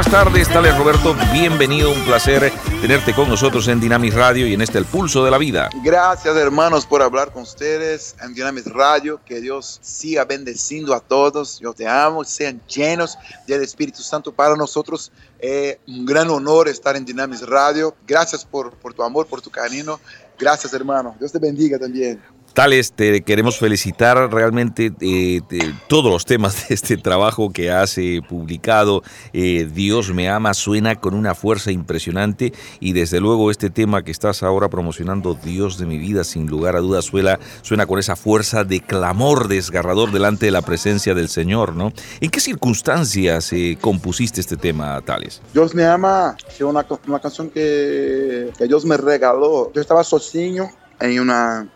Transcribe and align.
buenas 0.00 0.24
tardes, 0.24 0.48
Tales 0.48 0.78
Roberto, 0.78 1.14
bienvenido, 1.30 1.92
un 1.92 2.02
placer 2.06 2.50
tenerte 2.80 3.14
con 3.14 3.28
nosotros 3.28 3.68
en 3.68 3.80
Dinamis 3.80 4.14
Radio 4.14 4.46
y 4.46 4.54
en 4.54 4.62
este 4.62 4.78
El 4.78 4.86
Pulso 4.86 5.22
de 5.26 5.30
la 5.30 5.36
Vida. 5.36 5.68
Gracias 5.84 6.34
hermanos 6.36 6.86
por 6.86 7.02
hablar 7.02 7.30
con 7.34 7.42
ustedes 7.42 8.16
en 8.22 8.32
Dinamis 8.32 8.64
Radio, 8.64 9.20
que 9.26 9.42
Dios 9.42 9.78
siga 9.82 10.24
bendeciendo 10.24 10.94
a 10.94 11.00
todos, 11.00 11.60
yo 11.60 11.74
te 11.74 11.86
amo, 11.86 12.24
sean 12.24 12.62
llenos 12.66 13.18
del 13.46 13.62
Espíritu 13.62 14.00
Santo 14.00 14.32
para 14.32 14.56
nosotros. 14.56 15.12
Es 15.38 15.76
un 15.86 16.06
gran 16.06 16.30
honor 16.30 16.68
estar 16.68 16.96
en 16.96 17.04
Dinamis 17.04 17.46
Radio, 17.46 17.94
gracias 18.06 18.42
por, 18.42 18.72
por 18.76 18.94
tu 18.94 19.02
amor, 19.02 19.26
por 19.26 19.42
tu 19.42 19.50
cariño, 19.50 20.00
gracias 20.38 20.72
hermano, 20.72 21.14
Dios 21.18 21.30
te 21.30 21.38
bendiga 21.38 21.78
también. 21.78 22.22
Tales, 22.52 22.92
te 22.92 23.22
queremos 23.22 23.58
felicitar 23.58 24.32
realmente 24.32 24.92
eh, 25.00 25.40
todos 25.86 26.10
los 26.10 26.24
temas 26.24 26.68
de 26.68 26.74
este 26.74 26.96
trabajo 26.96 27.52
que 27.52 27.70
has 27.70 27.96
eh, 27.98 28.20
publicado. 28.28 29.02
Eh, 29.32 29.68
Dios 29.72 30.12
me 30.12 30.28
ama 30.28 30.52
suena 30.54 30.96
con 30.96 31.14
una 31.14 31.34
fuerza 31.34 31.70
impresionante 31.70 32.52
y 32.80 32.92
desde 32.92 33.20
luego 33.20 33.50
este 33.50 33.70
tema 33.70 34.02
que 34.02 34.10
estás 34.10 34.42
ahora 34.42 34.68
promocionando, 34.68 35.34
Dios 35.34 35.78
de 35.78 35.86
mi 35.86 35.98
vida, 35.98 36.24
sin 36.24 36.48
lugar 36.48 36.74
a 36.74 36.80
dudas, 36.80 37.04
suena, 37.04 37.38
suena 37.62 37.86
con 37.86 38.00
esa 38.00 38.16
fuerza 38.16 38.64
de 38.64 38.80
clamor 38.80 39.46
desgarrador 39.46 40.10
delante 40.10 40.46
de 40.46 40.52
la 40.52 40.62
presencia 40.62 41.14
del 41.14 41.28
Señor, 41.28 41.74
¿no? 41.74 41.92
¿En 42.20 42.30
qué 42.30 42.40
circunstancias 42.40 43.52
compusiste 43.80 44.40
este 44.40 44.56
tema, 44.56 45.00
Tales? 45.02 45.40
Dios 45.54 45.74
me 45.74 45.84
ama, 45.84 46.36
es 46.48 46.60
una, 46.60 46.84
una 47.06 47.20
canción 47.20 47.48
que, 47.48 48.50
que 48.58 48.66
Dios 48.66 48.84
me 48.84 48.96
regaló. 48.96 49.72
Yo 49.72 49.80
estaba 49.80 50.02
sozinho 50.02 50.68
en 50.98 51.20
una 51.20 51.68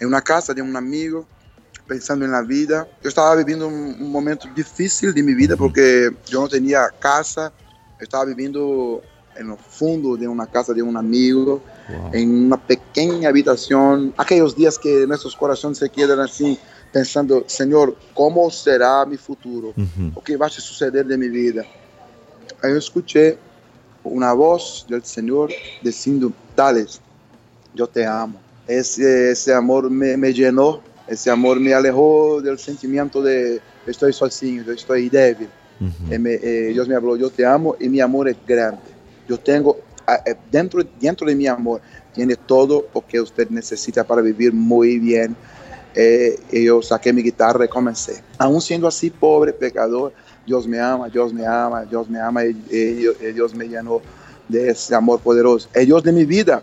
en 0.00 0.08
una 0.08 0.22
casa 0.22 0.52
de 0.52 0.62
un 0.62 0.74
amigo, 0.74 1.26
pensando 1.86 2.24
en 2.24 2.32
la 2.32 2.42
vida. 2.42 2.88
Yo 3.02 3.08
estaba 3.08 3.36
viviendo 3.36 3.68
un, 3.68 4.10
momento 4.10 4.48
difícil 4.56 5.12
de 5.12 5.22
mi 5.22 5.34
vida 5.34 5.56
porque 5.56 6.10
yo 6.26 6.40
no 6.40 6.48
tenía 6.48 6.88
casa, 6.98 7.52
estaba 8.00 8.24
viviendo 8.24 9.02
en 9.36 9.50
el 9.50 9.58
fondo 9.58 10.16
de 10.16 10.26
una 10.26 10.46
casa 10.46 10.72
de 10.72 10.82
un 10.82 10.96
amigo, 10.96 11.62
en 12.12 12.46
una 12.46 12.56
pequeña 12.56 13.28
habitación. 13.28 14.14
Aquellos 14.16 14.56
días 14.56 14.78
que 14.78 15.06
nuestros 15.06 15.36
corazones 15.36 15.78
se 15.78 15.90
quedan 15.90 16.20
así, 16.20 16.58
pensando, 16.92 17.44
Señor, 17.46 17.96
¿cómo 18.14 18.50
será 18.50 19.04
mi 19.04 19.16
futuro? 19.16 19.74
¿O 20.14 20.22
qué 20.22 20.36
va 20.36 20.46
a 20.46 20.50
suceder 20.50 21.06
de 21.06 21.16
mi 21.18 21.28
vida? 21.28 21.64
Yo 22.62 22.76
escuché 22.76 23.38
una 24.02 24.32
voz 24.32 24.86
del 24.88 25.04
Señor 25.04 25.50
diciendo, 25.82 26.32
Tales, 26.54 27.00
yo 27.74 27.86
te 27.86 28.06
amo 28.06 28.40
ese, 28.70 29.32
ese 29.32 29.52
amor 29.52 29.90
me, 29.90 30.16
me, 30.16 30.32
llenó, 30.32 30.80
ese 31.08 31.30
amor 31.30 31.58
me 31.58 31.74
alejó 31.74 32.40
del 32.40 32.58
sentimiento 32.58 33.20
de 33.20 33.60
estoy 33.86 34.12
sozinho, 34.12 34.70
estoy 34.70 35.08
débil. 35.08 35.48
Uh 35.80 35.86
-huh. 35.86 36.18
me, 36.18 36.34
eh, 36.34 36.70
Dios 36.72 36.86
me 36.86 36.94
habló, 36.94 37.16
yo 37.16 37.30
te 37.30 37.44
amo 37.44 37.74
y 37.80 37.88
mi 37.88 38.00
amor 38.00 38.28
es 38.28 38.36
grande. 38.46 38.82
Yo 39.28 39.38
tengo, 39.38 39.78
eh, 40.26 40.34
dentro, 40.50 40.82
dentro 41.00 41.26
de 41.26 41.34
mi 41.34 41.46
amor, 41.46 41.80
tiene 42.14 42.36
todo 42.36 42.86
lo 42.94 43.00
que 43.06 43.20
usted 43.20 43.48
necesita 43.50 44.04
para 44.04 44.22
vivir 44.22 44.52
muy 44.52 44.98
bien. 44.98 45.34
Eh, 45.94 46.38
y 46.52 46.64
yo 46.66 46.80
saqué 46.82 47.12
mi 47.12 47.22
guitarra 47.22 47.64
y 47.64 47.68
comencé. 47.68 48.22
Aún 48.38 48.60
siendo 48.60 48.86
así 48.86 49.10
pobre, 49.10 49.52
pecador, 49.52 50.12
Dios 50.46 50.68
me 50.68 50.78
ama, 50.78 51.08
Dios 51.08 51.32
me 51.32 51.44
ama, 51.44 51.84
Dios 51.84 52.08
me 52.08 52.20
ama 52.20 52.44
y, 52.44 52.50
y, 52.70 53.26
y 53.26 53.32
Dios 53.32 53.52
me 53.54 53.66
llenó 53.66 54.00
de 54.48 54.70
ese 54.70 54.94
amor 54.94 55.18
poderoso. 55.20 55.68
Es 55.74 55.86
Dios 55.86 56.02
de 56.04 56.12
mi 56.12 56.24
vida. 56.24 56.62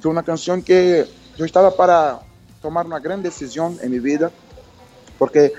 Fue 0.00 0.10
una 0.10 0.22
canción 0.22 0.62
que 0.62 1.06
yo 1.36 1.44
estaba 1.44 1.74
para 1.74 2.20
tomar 2.62 2.86
una 2.86 2.98
gran 2.98 3.22
decisión 3.22 3.78
en 3.82 3.90
mi 3.90 3.98
vida, 3.98 4.30
porque 5.18 5.52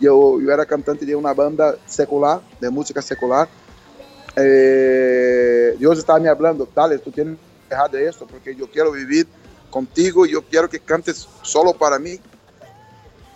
yo, 0.00 0.40
yo 0.40 0.52
era 0.52 0.64
cantante 0.66 1.04
de 1.04 1.14
una 1.14 1.34
banda 1.34 1.76
secular, 1.86 2.40
de 2.60 2.70
música 2.70 3.02
secular. 3.02 3.48
Eh, 4.36 5.74
Dios 5.78 5.98
estaba 5.98 6.18
me 6.20 6.28
hablando, 6.28 6.68
dale, 6.74 6.98
tú 6.98 7.10
tienes 7.10 7.36
que 7.36 7.74
dejar 7.74 7.90
de 7.90 8.08
esto, 8.08 8.26
porque 8.26 8.54
yo 8.54 8.70
quiero 8.70 8.92
vivir 8.92 9.26
contigo, 9.70 10.26
yo 10.26 10.42
quiero 10.42 10.68
que 10.68 10.78
cantes 10.78 11.28
solo 11.42 11.72
para 11.72 11.98
mí. 11.98 12.20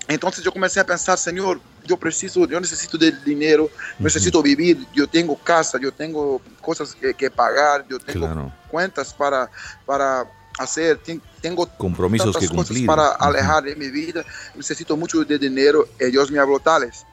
Entonces 0.09 0.45
yo 0.45 0.53
comencé 0.53 0.81
a 0.81 0.87
pensar, 0.87 1.19
Señor, 1.19 1.61
yo 1.87 1.97
preciso, 1.97 2.47
yo 2.47 2.61
necesito 2.61 2.97
de 2.99 3.13
dinero, 3.25 3.69
necesito 3.99 4.43
vivir, 4.43 4.87
yo 4.93 5.09
tengo 5.09 5.37
casa, 5.37 5.79
yo 5.81 5.93
tengo 5.93 6.41
cosas 6.61 6.95
que, 6.95 7.15
que 7.15 7.31
pagar, 7.31 7.87
yo 7.89 7.99
tengo 7.99 8.27
claro. 8.27 8.53
cuentas 8.71 9.13
para, 9.15 9.51
para 9.87 10.27
hacer, 10.63 11.01
tengo 11.41 11.67
compromisos 11.77 12.37
que 12.37 12.49
cumplir 12.49 12.87
para 12.87 13.13
alejar 13.13 13.65
de 13.65 13.77
mi 13.77 13.89
vida, 13.89 14.25
necesito 14.55 14.97
mucho 14.97 15.25
de 15.25 15.39
dinero 15.39 15.89
y 16.01 16.07
Dios 16.07 16.31
me 16.31 16.39
habló 16.39 16.59
tales. 16.59 17.05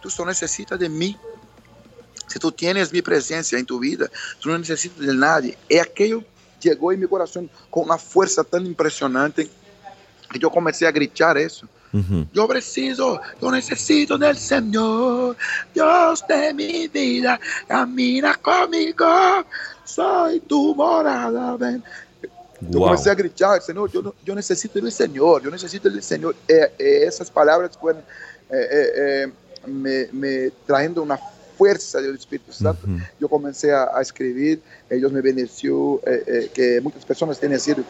Tú 0.00 0.10
solo 0.10 0.28
necesitas 0.28 0.78
de 0.78 0.88
mí. 0.88 1.16
Si 2.26 2.38
tú 2.38 2.50
tienes 2.50 2.92
mi 2.92 3.00
presencia 3.02 3.58
en 3.58 3.66
tu 3.66 3.78
vida, 3.78 4.10
tú 4.40 4.48
no 4.50 4.58
necesitas 4.58 4.98
de 4.98 5.14
nadie. 5.14 5.58
Y 5.68 5.78
aquello 5.78 6.24
llegó 6.60 6.92
en 6.92 7.00
mi 7.00 7.06
corazón 7.06 7.50
con 7.70 7.84
una 7.84 7.98
fuerza 7.98 8.42
tan 8.42 8.66
impresionante 8.66 9.48
que 10.30 10.38
yo 10.38 10.50
comencé 10.50 10.86
a 10.86 10.92
gritar 10.92 11.38
eso. 11.38 11.68
Uh 11.92 11.98
-huh. 11.98 12.26
Yo 12.32 12.48
preciso, 12.48 13.20
yo 13.40 13.50
necesito 13.52 14.18
del 14.18 14.36
Señor, 14.36 15.36
Dios 15.72 16.24
de 16.26 16.52
mi 16.52 16.88
vida, 16.88 17.38
camina 17.68 18.34
conmigo, 18.34 19.06
soy 19.84 20.40
tu 20.40 20.74
morada, 20.74 21.56
ven. 21.56 21.84
Eu 22.72 22.80
wow. 22.80 22.88
comecei 22.88 23.10
a 23.10 23.14
gritar, 23.14 23.60
Senhor, 23.60 23.90
eu, 23.92 24.14
eu 24.26 24.34
necessito 24.34 24.80
do 24.80 24.90
Senhor, 24.90 25.44
eu 25.44 25.50
necessito 25.50 25.90
do 25.90 26.02
Senhor. 26.02 26.34
É, 26.48 26.70
é, 26.78 27.04
essas 27.04 27.30
palavras 27.30 27.74
foram 27.76 28.02
é, 28.50 29.28
me, 29.66 30.08
me 30.12 30.52
uma 30.98 31.18
força 31.56 32.02
do 32.02 32.14
Espírito 32.14 32.52
Santo. 32.52 32.86
Uh 32.86 32.90
-huh. 32.90 33.02
Eu 33.20 33.28
comecei 33.28 33.70
a, 33.70 33.96
a 33.96 34.02
escrever, 34.02 34.60
e 34.90 34.98
Deus 34.98 35.12
me 35.12 35.22
beneficiou, 35.22 36.02
que 36.52 36.80
muitas 36.80 37.04
pessoas 37.04 37.38
têm 37.38 37.56
sido, 37.58 37.84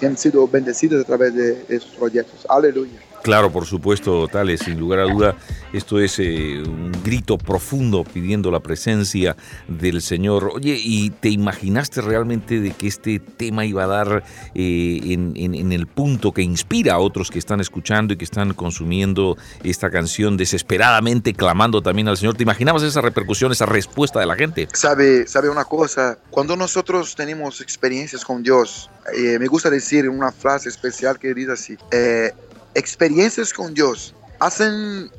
têm 0.00 0.16
sido 0.16 0.46
bendecidas 0.46 1.00
através 1.00 1.32
de 1.32 1.56
esses 1.68 1.90
projetos. 1.90 2.44
Aleluia. 2.48 3.13
Claro, 3.24 3.50
por 3.50 3.64
supuesto, 3.64 4.28
Tales, 4.28 4.60
sin 4.60 4.78
lugar 4.78 5.00
a 5.00 5.04
duda, 5.04 5.34
esto 5.72 5.98
es 5.98 6.18
eh, 6.18 6.62
un 6.62 6.92
grito 7.02 7.38
profundo 7.38 8.04
pidiendo 8.04 8.50
la 8.50 8.60
presencia 8.60 9.34
del 9.66 10.02
Señor. 10.02 10.50
Oye, 10.54 10.78
¿y 10.78 11.08
te 11.08 11.30
imaginaste 11.30 12.02
realmente 12.02 12.60
de 12.60 12.72
que 12.72 12.86
este 12.86 13.20
tema 13.20 13.64
iba 13.64 13.84
a 13.84 13.86
dar 13.86 14.24
eh, 14.54 15.00
en, 15.04 15.72
el 15.72 15.86
punto 15.86 16.32
que 16.32 16.42
inspira 16.42 16.96
a 16.96 16.98
otros 16.98 17.30
que 17.30 17.38
están 17.38 17.62
escuchando 17.62 18.12
y 18.12 18.18
que 18.18 18.26
están 18.26 18.52
consumiendo 18.52 19.38
esta 19.62 19.88
canción 19.88 20.36
desesperadamente, 20.36 21.32
clamando 21.32 21.80
también 21.80 22.08
al 22.08 22.18
Señor? 22.18 22.36
¿Te 22.36 22.42
imaginabas 22.42 22.82
esa 22.82 23.00
repercusión, 23.00 23.52
esa 23.52 23.64
respuesta 23.64 24.20
de 24.20 24.26
la 24.26 24.36
gente? 24.36 24.68
Sabe, 24.74 25.26
sabe 25.26 25.48
una 25.48 25.64
cosa, 25.64 26.18
cuando 26.28 26.56
nosotros 26.56 27.14
tenemos 27.14 27.62
experiencias 27.62 28.22
con 28.22 28.42
Dios, 28.42 28.90
eh, 29.16 29.38
me 29.38 29.46
gusta 29.46 29.70
decir 29.70 30.10
una 30.10 30.30
frase 30.30 30.68
especial 30.68 31.18
que 31.18 31.32
dice 31.32 31.52
así, 31.52 31.78
experiencias 32.74 33.52
con 33.52 33.74
Dios 33.74 34.14
hacen 34.40 35.10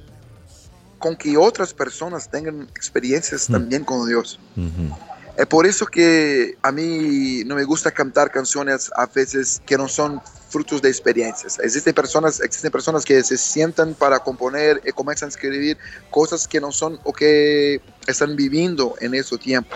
con 1.00 1.16
que 1.16 1.38
otras 1.38 1.74
personas 1.74 2.30
tengan 2.30 2.64
experiencias 2.76 3.50
mm. 3.50 3.54
también 3.54 3.84
con 3.84 4.08
Dios. 4.08 4.40
-huh. 4.56 4.96
Es 5.38 5.46
por 5.48 5.66
eso 5.66 5.86
que 5.86 6.58
a 6.62 6.72
mí 6.72 7.44
no 7.46 7.56
me 7.56 7.66
gusta 7.66 7.92
cantar 7.92 8.32
canciones 8.32 8.90
a 8.96 9.06
veces 9.06 9.62
que 9.66 9.78
no 9.78 9.90
son 9.90 10.22
frutos 10.50 10.82
de 10.82 10.88
experiencias. 10.88 11.60
Existen 11.60 11.94
personas, 11.94 12.40
existen 12.40 12.72
personas 12.72 13.04
que 13.04 13.22
se 13.22 13.38
sientan 13.38 13.94
para 13.96 14.20
componer 14.20 14.82
y 14.86 14.94
comienzan 14.94 15.28
a 15.28 15.30
escribir 15.32 15.78
cosas 16.10 16.48
que 16.48 16.62
no 16.62 16.72
son 16.72 17.00
o 17.04 17.12
que 17.12 17.82
están 18.08 18.38
viviendo 18.38 18.96
en 19.02 19.14
ese 19.14 19.38
tiempo. 19.38 19.76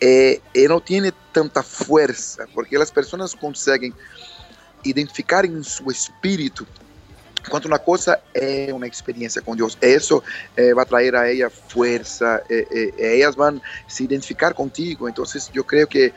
Eh, 0.00 0.40
y 0.52 0.66
no 0.66 0.80
tiene 0.80 1.12
tanta 1.32 1.62
fuerza, 1.62 2.44
porque 2.52 2.76
las 2.76 2.90
personas 2.90 3.34
consiguen 3.36 3.94
identificar 4.82 5.46
en 5.46 5.62
su 5.62 5.88
espíritu 5.88 6.66
Quanto 7.48 7.66
uma 7.66 7.78
coisa 7.78 8.18
é 8.34 8.72
uma 8.72 8.86
experiência 8.86 9.40
com 9.40 9.54
Deus, 9.54 9.78
isso 9.80 10.22
eh, 10.56 10.74
vai 10.74 10.84
trazer 10.84 11.14
a 11.14 11.32
ela 11.32 11.50
força, 11.50 12.42
eh, 12.50 12.92
eh, 12.98 13.20
elas 13.20 13.34
vão 13.34 13.60
se 13.88 14.04
identificar 14.04 14.52
contigo. 14.54 15.08
Então, 15.08 15.24
eu 15.54 15.64
creio 15.64 15.86
que 15.86 16.12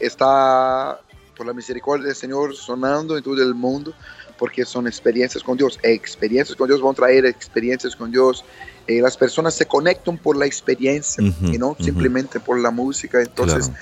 está, 0.00 0.98
por 1.36 1.46
la 1.46 1.54
misericórdia 1.54 2.08
do 2.08 2.14
Senhor, 2.14 2.52
sonando 2.54 3.16
em 3.16 3.22
todo 3.22 3.38
o 3.40 3.54
mundo, 3.54 3.94
porque 4.36 4.64
são 4.64 4.86
experiências 4.88 5.42
com 5.42 5.54
Deus. 5.54 5.78
E 5.84 5.94
experiências 5.94 6.56
com 6.56 6.66
Deus 6.66 6.80
vão 6.80 6.92
trazer 6.92 7.24
experiências 7.24 7.94
com 7.94 8.08
Deus. 8.08 8.44
E 8.88 9.00
as 9.00 9.16
pessoas 9.16 9.54
se 9.54 9.64
conectam 9.64 10.16
por 10.16 10.36
la 10.36 10.46
experiência 10.46 11.22
uh 11.22 11.26
-huh, 11.26 11.54
e 11.54 11.58
não 11.58 11.70
uh 11.70 11.74
-huh. 11.74 11.84
simplesmente 11.84 12.38
por 12.40 12.60
la 12.60 12.70
música. 12.70 13.22
Então, 13.22 13.46
claro. 13.46 13.72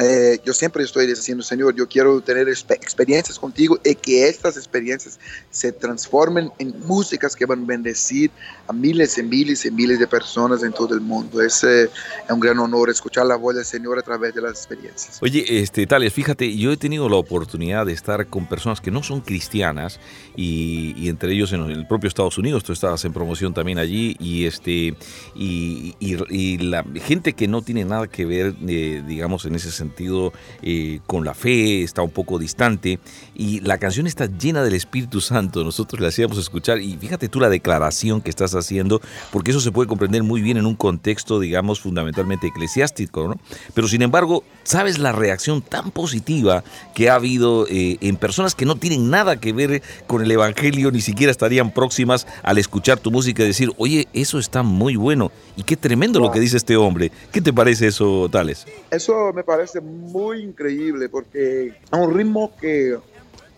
Eh, 0.00 0.40
yo 0.46 0.54
siempre 0.54 0.82
estoy 0.82 1.06
diciendo, 1.06 1.42
Señor, 1.42 1.74
yo 1.76 1.86
quiero 1.86 2.22
tener 2.22 2.48
experiencias 2.48 3.38
contigo 3.38 3.78
y 3.84 3.94
que 3.94 4.28
estas 4.28 4.56
experiencias 4.56 5.20
se 5.50 5.72
transformen 5.72 6.50
en 6.58 6.74
músicas 6.86 7.36
que 7.36 7.44
van 7.44 7.64
a 7.64 7.66
bendecir 7.66 8.30
a 8.66 8.72
miles 8.72 9.18
y 9.18 9.22
miles 9.22 9.66
y 9.66 9.70
miles 9.70 9.98
de 9.98 10.06
personas 10.06 10.62
en 10.62 10.72
todo 10.72 10.94
el 10.94 11.02
mundo. 11.02 11.42
Es, 11.42 11.62
es 11.64 11.90
un 12.30 12.40
gran 12.40 12.58
honor 12.60 12.88
escuchar 12.88 13.26
la 13.26 13.36
voz 13.36 13.56
del 13.56 13.66
Señor 13.66 13.98
a 13.98 14.02
través 14.02 14.34
de 14.34 14.40
las 14.40 14.52
experiencias. 14.52 15.18
Oye, 15.20 15.44
este, 15.60 15.86
Tales, 15.86 16.14
fíjate, 16.14 16.56
yo 16.56 16.72
he 16.72 16.78
tenido 16.78 17.06
la 17.10 17.16
oportunidad 17.16 17.84
de 17.84 17.92
estar 17.92 18.26
con 18.28 18.48
personas 18.48 18.80
que 18.80 18.90
no 18.90 19.02
son 19.02 19.20
cristianas 19.20 20.00
y, 20.34 21.10
entre 21.10 21.34
ellos 21.34 21.52
en 21.52 21.62
el 21.70 21.86
propio 21.86 22.08
Estados 22.08 22.38
Unidos, 22.38 22.64
tú 22.64 22.72
estabas 22.72 23.04
en 23.04 23.12
promoción 23.12 23.52
también 23.52 23.78
allí 23.78 24.16
y, 24.18 24.46
este, 24.46 24.94
y, 25.34 26.56
la 26.60 26.84
gente 27.04 27.34
que 27.34 27.48
no 27.48 27.60
tiene 27.60 27.84
nada 27.84 28.06
que 28.06 28.24
ver, 28.24 28.54
eh, 28.66 29.02
digamos, 29.06 29.44
en 29.44 29.54
ese 29.54 29.70
sentido 29.70 29.89
eh, 30.62 31.00
con 31.06 31.24
la 31.24 31.34
fe, 31.34 31.82
está 31.82 32.02
un 32.02 32.10
poco 32.10 32.38
distante 32.38 32.98
y 33.34 33.60
la 33.60 33.78
canción 33.78 34.06
está 34.06 34.26
llena 34.26 34.62
del 34.62 34.74
Espíritu 34.74 35.20
Santo, 35.20 35.64
nosotros 35.64 36.00
le 36.00 36.08
hacíamos 36.08 36.38
escuchar 36.38 36.80
y 36.80 36.96
fíjate 36.96 37.28
tú 37.28 37.40
la 37.40 37.48
declaración 37.48 38.20
que 38.20 38.30
estás 38.30 38.54
haciendo, 38.54 39.00
porque 39.32 39.50
eso 39.50 39.60
se 39.60 39.72
puede 39.72 39.88
comprender 39.88 40.22
muy 40.22 40.40
bien 40.42 40.56
en 40.56 40.66
un 40.66 40.74
contexto, 40.74 41.40
digamos, 41.40 41.80
fundamentalmente 41.80 42.48
eclesiástico, 42.48 43.28
¿no? 43.28 43.40
Pero 43.74 43.88
sin 43.88 44.02
embargo, 44.02 44.44
¿sabes 44.62 44.98
la 44.98 45.12
reacción 45.12 45.62
tan 45.62 45.90
positiva 45.90 46.64
que 46.94 47.10
ha 47.10 47.14
habido 47.14 47.66
eh, 47.68 47.98
en 48.00 48.16
personas 48.16 48.54
que 48.54 48.66
no 48.66 48.76
tienen 48.76 49.10
nada 49.10 49.40
que 49.40 49.52
ver 49.52 49.82
con 50.06 50.22
el 50.22 50.30
Evangelio, 50.30 50.90
ni 50.90 51.00
siquiera 51.00 51.30
estarían 51.30 51.72
próximas 51.72 52.26
al 52.42 52.58
escuchar 52.58 52.98
tu 52.98 53.10
música 53.10 53.42
y 53.42 53.46
decir, 53.46 53.72
oye, 53.78 54.08
eso 54.12 54.38
está 54.38 54.62
muy 54.62 54.96
bueno 54.96 55.30
y 55.56 55.62
qué 55.62 55.76
tremendo 55.76 56.20
lo 56.20 56.30
que 56.30 56.40
dice 56.40 56.56
este 56.56 56.76
hombre? 56.76 57.12
¿Qué 57.32 57.40
te 57.40 57.52
parece 57.52 57.86
eso, 57.86 58.28
Tales? 58.30 58.66
Eso 58.90 59.32
me 59.34 59.44
parece 59.44 59.69
muy 59.80 60.42
increíble 60.42 61.08
porque 61.08 61.68
es 61.68 61.74
un 61.92 62.14
ritmo 62.14 62.52
que, 62.60 62.98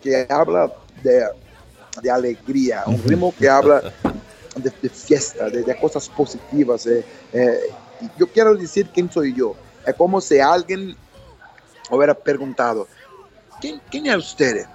que 0.01 0.27
habla 0.29 0.71
de, 1.01 1.23
de 2.01 2.11
alegría, 2.11 2.83
un 2.85 3.01
ritmo 3.03 3.33
que 3.37 3.49
habla 3.49 3.93
de, 4.55 4.89
fiesta, 4.89 5.49
de, 5.49 5.79
cosas 5.79 6.09
positivas. 6.09 6.85
Eh, 6.85 7.03
eh, 7.31 7.59
yo 8.17 8.27
quiero 8.27 8.55
decir 8.55 8.89
quién 8.93 9.11
soy 9.11 9.33
yo. 9.33 9.55
Es 9.85 9.95
como 9.95 10.21
si 10.21 10.39
alguien 10.39 10.95
hubiera 11.89 12.13
preguntado, 12.13 12.87
¿quién, 13.59 13.81
quién 13.89 14.07
es 14.07 14.17
usted? 14.17 14.65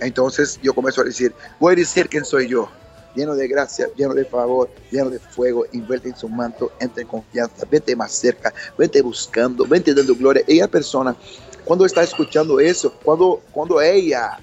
Entonces 0.00 0.58
yo 0.62 0.74
comienzo 0.74 1.02
a 1.02 1.04
decir, 1.04 1.34
voy 1.60 1.74
a 1.74 1.76
decir 1.76 2.08
quién 2.08 2.24
soy 2.24 2.48
yo 2.48 2.68
lleno 3.14 3.34
de 3.34 3.48
gracia, 3.48 3.88
lleno 3.96 4.14
de 4.14 4.24
favor, 4.24 4.70
lleno 4.90 5.10
de 5.10 5.18
fuego, 5.18 5.66
envuelto 5.72 6.08
en 6.08 6.16
su 6.16 6.28
manto, 6.28 6.72
entra 6.80 7.02
en 7.02 7.08
confianza, 7.08 7.66
vete 7.70 7.94
más 7.96 8.12
cerca, 8.12 8.52
vete 8.78 9.02
buscando, 9.02 9.66
vete 9.66 9.94
dando 9.94 10.14
gloria. 10.14 10.42
Y 10.46 10.60
la 10.60 10.68
persona, 10.68 11.14
cuando 11.64 11.86
está 11.86 12.02
escuchando 12.02 12.60
eso, 12.60 12.92
cuando, 13.02 13.42
cuando 13.52 13.80
ella 13.80 14.38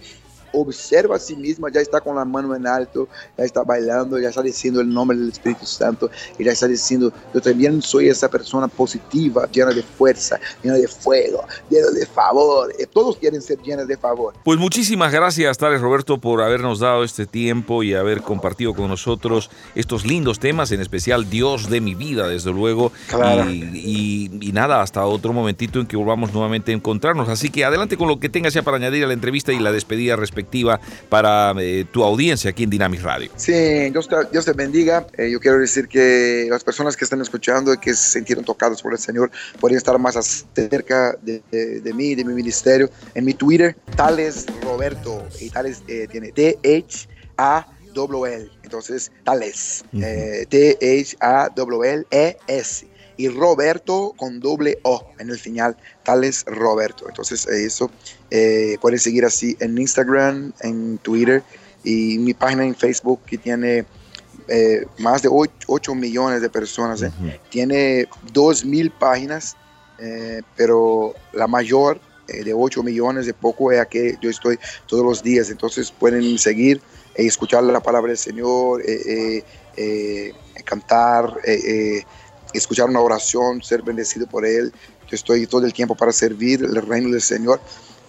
observa 0.54 1.16
a 1.16 1.20
sí 1.20 1.36
misma, 1.36 1.70
ya 1.72 1.82
está 1.82 2.02
con 2.02 2.16
la 2.16 2.26
mano 2.26 2.56
en 2.56 2.68
alto, 2.68 3.08
ya 3.38 3.44
está 3.44 3.64
bailando, 3.64 4.20
ya 4.20 4.30
está 4.30 4.42
diciendo 4.42 4.82
el 4.82 4.92
nombre 4.92 5.18
del 5.18 5.30
Espíritu 5.30 5.66
Santo 5.66 6.10
y 6.38 6.44
ya 6.44 6.52
está 6.52 6.68
diciendo, 6.68 7.12
yo 7.34 7.42
también 7.42 7.82
soy 7.82 8.10
esa 8.10 8.30
persona 8.30 8.68
positiva, 8.68 9.48
llena 9.52 9.72
de 9.72 9.84
fuerza, 9.84 10.40
llena 10.64 10.78
de 10.78 10.88
fuego, 10.88 11.44
llena 11.70 11.88
de 11.92 12.06
favor. 12.06 12.74
Eh, 12.80 12.86
todos 12.86 13.18
quieren 13.18 13.42
ser 13.42 13.60
llenos 13.62 13.88
de 13.88 13.98
favor. 13.98 14.34
Pues 14.44 14.60
muchísimas 14.60 15.12
gracias, 15.12 15.58
Tales 15.58 15.82
Roberto, 15.82 16.20
por 16.20 16.42
habernos 16.42 16.80
dado 16.80 17.04
este 17.04 17.26
tiempo 17.26 17.84
y 17.84 17.94
haber 17.94 18.22
compartido 18.22 18.74
con 18.74 18.88
nosotros 18.88 19.50
estos 19.76 20.06
lindos 20.06 20.40
temas, 20.40 20.72
en 20.72 20.82
especial 20.82 21.30
Dios 21.30 21.70
de 21.70 21.82
mi 21.82 21.96
vida, 21.96 22.28
desde 22.28 22.52
luego. 22.52 22.92
Y, 23.50 24.30
y, 24.42 24.52
nada, 24.52 24.82
hasta 24.82 25.06
otro 25.06 25.34
momentito 25.34 25.80
en 25.80 25.88
que 25.88 25.98
volvamos 25.98 26.34
nuevamente 26.34 26.72
a 26.72 26.76
encontrarnos. 26.76 27.30
Así 27.30 27.50
que 27.50 27.66
adelante 27.66 27.98
con 27.98 28.08
lo 28.08 28.20
que 28.20 28.30
tengas 28.30 28.54
ya 28.54 28.62
para 28.62 28.78
añadir 28.78 29.04
a 29.04 29.08
la 29.08 29.14
entrevista 29.14 29.54
y 29.54 29.60
la 29.60 29.72
despedida 29.72 30.16
respecto 30.16 30.39
para 31.10 31.54
eh, 31.60 31.86
tu 31.92 32.04
audiencia 32.04 32.50
aquí 32.52 32.64
en 32.64 32.70
Dynamic 32.70 33.02
Radio. 33.02 33.32
Sí, 33.36 33.52
Dios 33.92 34.08
te, 34.08 34.16
Dios 34.32 34.46
te 34.46 34.54
bendiga. 34.54 35.06
Eh, 35.18 35.30
yo 35.32 35.40
quiero 35.40 35.60
decir 35.60 35.88
que 35.88 36.48
las 36.50 36.64
personas 36.64 36.96
que 36.96 37.04
están 37.06 37.22
escuchando 37.22 37.74
y 37.74 37.78
que 37.78 37.94
se 37.94 38.14
sintieron 38.14 38.46
tocados 38.46 38.82
por 38.82 38.94
el 38.94 39.00
Señor 39.00 39.32
pueden 39.60 39.78
estar 39.78 39.98
más 40.00 40.46
cerca 40.54 41.16
de, 41.22 41.42
de, 41.52 41.94
mí, 41.94 42.16
de 42.16 42.24
mi 42.24 42.34
ministerio, 42.34 42.90
en 43.14 43.26
mi 43.26 43.34
Twitter, 43.34 43.76
Tales 43.96 44.46
Roberto, 44.64 45.28
y 45.40 45.50
Tales 45.50 45.82
eh, 45.88 46.08
tiene 46.12 46.32
T-H-A-W-L. 46.32 46.90
Entonces, 48.64 49.12
Tales, 49.24 49.84
T-H-A-W-L-E-S 49.92 51.30
y 53.20 53.28
Roberto 53.28 54.14
con 54.16 54.40
doble 54.40 54.80
O 54.84 55.06
en 55.20 55.30
el 55.30 55.38
final, 55.38 55.76
Tales 56.04 56.46
Roberto. 56.48 57.06
Entonces 57.10 57.46
eh, 57.48 57.66
eso 57.66 57.92
eh, 58.32 58.78
puedes 58.80 59.04
seguir 59.04 59.26
así 59.26 59.58
en 59.60 59.78
Instagram, 59.78 60.54
en 60.62 60.98
Twitter 61.00 61.44
y 61.84 62.18
mi 62.18 62.34
página 62.34 62.64
en 62.64 62.74
Facebook 62.74 63.20
que 63.26 63.38
tiene 63.38 63.84
eh, 64.48 64.86
más 65.00 65.22
de 65.22 65.30
8, 65.30 65.96
millones 65.96 66.42
de 66.42 66.50
personas. 66.50 67.04
Tiene 67.50 68.08
2 68.32 68.64
mil 68.64 68.90
páginas, 68.90 69.58
pero 70.56 71.14
la 71.34 71.46
mayor 71.46 72.00
de 72.26 72.54
8 72.54 72.84
millones 72.84 73.26
de 73.26 73.34
poco 73.34 73.74
es 73.74 73.86
que 73.88 74.18
yo 74.22 74.30
estoy 74.30 74.58
todos 74.88 75.04
los 75.04 75.22
días. 75.22 75.50
Entonces 75.50 75.92
pueden 75.92 76.40
seguir 76.40 76.82
y 77.18 77.28
escuchar 77.28 77.64
la 77.64 77.82
palabra 77.82 78.08
del 78.08 78.18
Señor, 78.18 78.82
cantar 80.64 81.36
escuchar 82.54 82.90
una 82.90 83.00
oración, 83.00 83.62
ser 83.62 83.82
bendecido 83.82 84.28
por 84.28 84.46
Él. 84.46 84.72
Yo 85.10 85.16
estoy 85.16 85.48
todo 85.48 85.66
el 85.66 85.74
tiempo 85.74 85.96
para 85.96 86.12
servir 86.12 86.64
el 86.64 86.76
reino 86.82 87.10
del 87.10 87.22
Señor. 87.22 87.60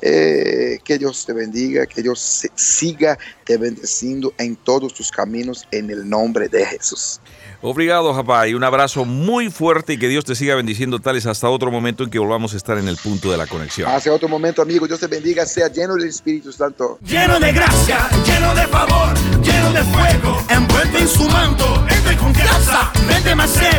Eh, 0.02 0.78
que 0.82 0.96
Dios 0.96 1.26
te 1.26 1.34
bendiga, 1.34 1.84
que 1.84 2.00
Dios 2.00 2.46
siga 2.54 3.18
te 3.44 3.58
bendeciendo 3.58 4.32
en 4.38 4.56
todos 4.56 4.94
tus 4.94 5.10
caminos 5.10 5.66
en 5.72 5.90
el 5.90 6.08
nombre 6.08 6.48
de 6.48 6.64
Jesús. 6.64 7.20
Obrigado, 7.62 8.14
Japá, 8.14 8.48
y 8.48 8.54
un 8.54 8.64
abrazo 8.64 9.04
muy 9.04 9.50
fuerte 9.50 9.92
y 9.92 9.98
que 9.98 10.08
Dios 10.08 10.24
te 10.24 10.34
siga 10.34 10.54
bendiciendo 10.54 10.98
tales 10.98 11.26
hasta 11.26 11.50
otro 11.50 11.70
momento 11.70 12.04
en 12.04 12.08
que 12.08 12.18
volvamos 12.18 12.54
a 12.54 12.56
estar 12.56 12.78
en 12.78 12.88
el 12.88 12.96
punto 12.96 13.30
de 13.30 13.36
la 13.36 13.46
conexión. 13.46 13.90
Hasta 13.90 14.10
otro 14.10 14.28
momento, 14.28 14.62
amigo. 14.62 14.86
Dios 14.86 15.00
te 15.00 15.06
bendiga, 15.06 15.44
sea 15.44 15.68
lleno 15.68 15.94
del 15.96 16.08
Espíritu 16.08 16.50
Santo. 16.50 16.98
Lleno 17.04 17.38
de 17.38 17.52
gracia, 17.52 18.08
lleno 18.24 18.54
de 18.54 18.66
favor, 18.68 19.14
lleno 19.42 19.72
de 19.74 19.84
fuego, 19.84 20.42
envuelto 20.48 20.98
en 20.98 21.08
su 21.08 21.24
manto, 21.28 21.84
entre 21.86 22.16
con 22.16 22.32
casa, 22.32 22.90
vente 23.06 23.34
más 23.34 23.50
cerca, 23.50 23.69